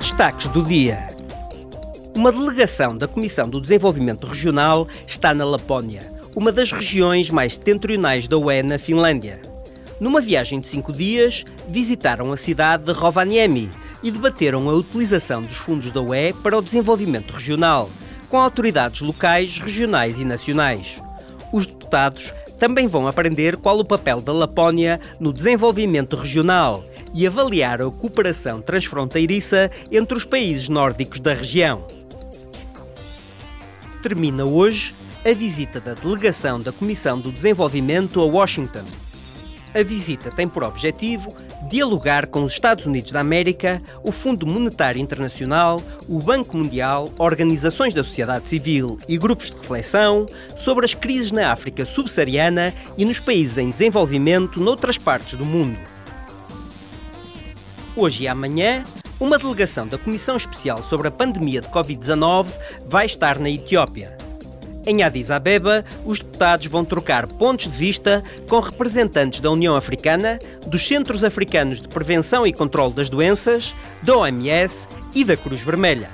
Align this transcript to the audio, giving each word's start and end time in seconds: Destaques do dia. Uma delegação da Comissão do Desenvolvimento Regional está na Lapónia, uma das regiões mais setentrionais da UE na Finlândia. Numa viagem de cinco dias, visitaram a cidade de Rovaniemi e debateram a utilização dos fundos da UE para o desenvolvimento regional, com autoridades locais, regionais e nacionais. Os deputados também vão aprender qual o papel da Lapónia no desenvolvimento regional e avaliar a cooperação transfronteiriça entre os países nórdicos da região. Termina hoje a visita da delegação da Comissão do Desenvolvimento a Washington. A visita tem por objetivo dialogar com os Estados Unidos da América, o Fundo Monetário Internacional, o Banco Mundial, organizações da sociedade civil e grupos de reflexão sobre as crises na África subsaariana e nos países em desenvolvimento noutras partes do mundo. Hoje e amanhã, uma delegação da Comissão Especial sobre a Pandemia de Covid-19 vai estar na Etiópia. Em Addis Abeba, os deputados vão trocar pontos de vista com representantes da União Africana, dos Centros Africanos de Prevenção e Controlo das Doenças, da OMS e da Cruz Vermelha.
Destaques 0.00 0.46
do 0.48 0.62
dia. 0.62 1.08
Uma 2.14 2.30
delegação 2.30 2.96
da 2.96 3.08
Comissão 3.08 3.48
do 3.48 3.60
Desenvolvimento 3.60 4.28
Regional 4.28 4.86
está 5.08 5.34
na 5.34 5.44
Lapónia, 5.44 6.08
uma 6.36 6.52
das 6.52 6.70
regiões 6.70 7.30
mais 7.30 7.54
setentrionais 7.54 8.28
da 8.28 8.38
UE 8.38 8.62
na 8.62 8.78
Finlândia. 8.78 9.40
Numa 10.00 10.20
viagem 10.20 10.60
de 10.60 10.68
cinco 10.68 10.92
dias, 10.92 11.44
visitaram 11.66 12.32
a 12.32 12.36
cidade 12.36 12.84
de 12.84 12.92
Rovaniemi 12.92 13.68
e 14.00 14.12
debateram 14.12 14.68
a 14.68 14.72
utilização 14.72 15.42
dos 15.42 15.56
fundos 15.56 15.90
da 15.90 16.00
UE 16.00 16.32
para 16.44 16.56
o 16.56 16.62
desenvolvimento 16.62 17.32
regional, 17.32 17.90
com 18.28 18.38
autoridades 18.38 19.00
locais, 19.00 19.58
regionais 19.58 20.20
e 20.20 20.24
nacionais. 20.24 21.02
Os 21.52 21.66
deputados 21.66 22.32
também 22.56 22.86
vão 22.86 23.08
aprender 23.08 23.56
qual 23.56 23.78
o 23.80 23.84
papel 23.84 24.20
da 24.20 24.32
Lapónia 24.32 25.00
no 25.18 25.32
desenvolvimento 25.32 26.14
regional 26.14 26.84
e 27.14 27.26
avaliar 27.26 27.80
a 27.80 27.90
cooperação 27.90 28.60
transfronteiriça 28.60 29.70
entre 29.90 30.16
os 30.16 30.24
países 30.24 30.68
nórdicos 30.68 31.20
da 31.20 31.34
região. 31.34 31.86
Termina 34.02 34.44
hoje 34.44 34.94
a 35.24 35.32
visita 35.32 35.80
da 35.80 35.94
delegação 35.94 36.60
da 36.60 36.72
Comissão 36.72 37.18
do 37.18 37.32
Desenvolvimento 37.32 38.20
a 38.20 38.24
Washington. 38.24 38.84
A 39.74 39.82
visita 39.82 40.30
tem 40.30 40.48
por 40.48 40.64
objetivo 40.64 41.36
dialogar 41.68 42.26
com 42.26 42.42
os 42.42 42.52
Estados 42.52 42.86
Unidos 42.86 43.12
da 43.12 43.20
América, 43.20 43.82
o 44.02 44.10
Fundo 44.10 44.46
Monetário 44.46 45.00
Internacional, 45.00 45.82
o 46.08 46.18
Banco 46.20 46.56
Mundial, 46.56 47.10
organizações 47.18 47.92
da 47.92 48.02
sociedade 48.02 48.48
civil 48.48 48.98
e 49.08 49.18
grupos 49.18 49.50
de 49.50 49.58
reflexão 49.58 50.26
sobre 50.56 50.84
as 50.84 50.94
crises 50.94 51.30
na 51.30 51.52
África 51.52 51.84
subsaariana 51.84 52.72
e 52.96 53.04
nos 53.04 53.20
países 53.20 53.58
em 53.58 53.70
desenvolvimento 53.70 54.60
noutras 54.60 54.96
partes 54.96 55.38
do 55.38 55.44
mundo. 55.44 55.78
Hoje 58.00 58.22
e 58.22 58.28
amanhã, 58.28 58.84
uma 59.18 59.36
delegação 59.36 59.84
da 59.84 59.98
Comissão 59.98 60.36
Especial 60.36 60.84
sobre 60.84 61.08
a 61.08 61.10
Pandemia 61.10 61.60
de 61.60 61.66
Covid-19 61.66 62.46
vai 62.86 63.04
estar 63.06 63.40
na 63.40 63.50
Etiópia. 63.50 64.16
Em 64.86 65.02
Addis 65.02 65.32
Abeba, 65.32 65.84
os 66.06 66.20
deputados 66.20 66.68
vão 66.68 66.84
trocar 66.84 67.26
pontos 67.26 67.66
de 67.66 67.76
vista 67.76 68.22
com 68.48 68.60
representantes 68.60 69.40
da 69.40 69.50
União 69.50 69.74
Africana, 69.74 70.38
dos 70.64 70.86
Centros 70.86 71.24
Africanos 71.24 71.80
de 71.80 71.88
Prevenção 71.88 72.46
e 72.46 72.52
Controlo 72.52 72.92
das 72.92 73.10
Doenças, 73.10 73.74
da 74.00 74.16
OMS 74.16 74.86
e 75.12 75.24
da 75.24 75.36
Cruz 75.36 75.60
Vermelha. 75.60 76.08